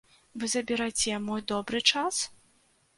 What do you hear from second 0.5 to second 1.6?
забераце мой